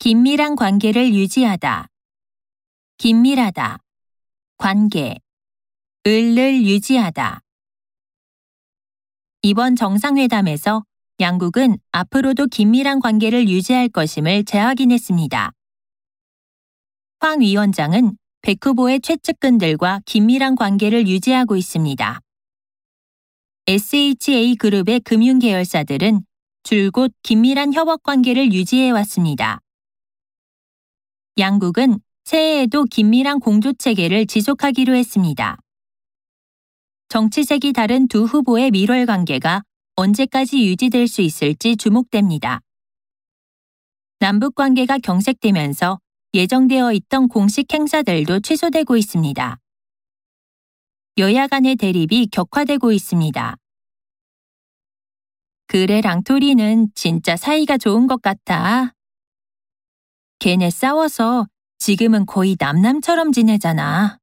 [0.00, 1.88] 긴밀한 관계를 유지하다.
[2.98, 3.78] 긴밀하다.
[4.56, 5.18] 관계.
[6.06, 7.40] 을을 유지하다.
[9.42, 10.84] 이번 정상회담에서
[11.18, 15.50] 양국은 앞으로도 긴밀한 관계를 유지할 것임을 재확인했습니다.
[17.18, 22.20] 황 위원장은 백 후보의 최측근들과 긴밀한 관계를 유지하고 있습니다.
[23.66, 26.24] SHA 그룹의 금융 계열사들은
[26.62, 29.60] 줄곧 긴밀한 협업 관계를 유지해 왔습니다.
[31.38, 35.56] 양국은 새해에도 긴밀한 공조 체계를 지속하기로 했습니다.
[37.08, 39.62] 정치색이 다른 두 후보의 밀월 관계가
[39.94, 42.60] 언제까지 유지될 수 있을지 주목됩니다.
[44.18, 46.00] 남북 관계가 경색되면서
[46.34, 49.58] 예정되어 있던 공식 행사들도 취소되고 있습니다.
[51.18, 53.56] 여야 간의 대립이 격화되고 있습니다.
[55.68, 58.92] 그래 랑토리는 진짜 사이가 좋은 것 같아.
[60.38, 61.46] 걔네 싸워서
[61.78, 64.17] 지금은 거의 남남처럼 지내잖아.